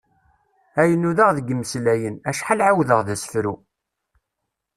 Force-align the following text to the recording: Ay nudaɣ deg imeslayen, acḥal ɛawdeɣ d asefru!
Ay 0.81 0.91
nudaɣ 1.01 1.29
deg 1.37 1.47
imeslayen, 1.53 2.15
acḥal 2.29 2.59
ɛawdeɣ 2.67 2.99
d 3.05 3.07
asefru! 3.13 3.53